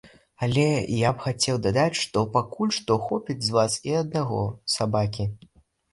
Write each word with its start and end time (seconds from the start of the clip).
Але 0.45 0.63
я 1.07 1.11
б 1.17 1.23
хацеў 1.25 1.59
дадаць, 1.67 1.99
што 2.03 2.23
пакуль 2.37 2.73
што 2.77 2.97
хопіць 3.11 3.39
з 3.49 3.55
вас 3.59 3.79
і 3.91 3.97
аднаго 4.03 4.43
сабакі. 4.79 5.29